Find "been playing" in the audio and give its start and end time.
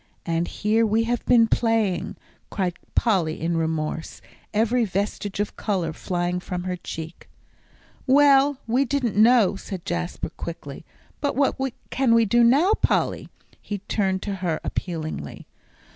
1.27-2.15